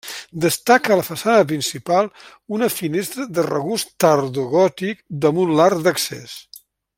[0.43, 2.09] Destaca a la façana principal
[2.57, 6.35] una finestra de regust tardogòtic damunt l'arc d'accés.